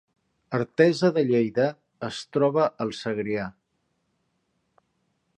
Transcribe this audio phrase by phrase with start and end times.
[0.59, 1.67] Artesa de Lleida
[2.07, 3.45] es troba al Segrià